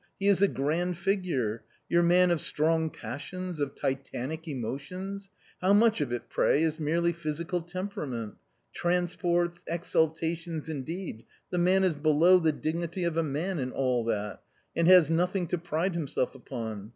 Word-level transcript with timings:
He 0.19 0.27
is 0.27 0.41
a 0.41 0.47
grand 0.47 0.97
figure— 0.97 1.63
your 1.87 2.01
man 2.01 2.31
of 2.31 2.41
strong 2.41 2.89
passions, 2.89 3.59
of 3.59 3.75
titanic 3.75 4.47
emotions! 4.47 5.29
How 5.61 5.73
much 5.73 6.01
of 6.01 6.11
it 6.11 6.27
pray 6.27 6.63
is 6.63 6.79
merely 6.79 7.13
physical 7.13 7.61
tem 7.61 7.87
perament? 7.87 8.33
Transports, 8.73 9.63
exultations 9.67 10.67
indeed, 10.67 11.25
the 11.51 11.59
man 11.59 11.83
is 11.83 11.93
below 11.93 12.39
the 12.39 12.51
dignity 12.51 13.03
of 13.03 13.15
a 13.15 13.21
man 13.21 13.59
in 13.59 13.71
all 13.71 14.03
that, 14.05 14.41
and 14.75 14.87
has 14.87 15.11
nothing 15.11 15.45
to 15.49 15.59
pride 15.59 15.93
himself 15.93 16.33
upon. 16.33 16.89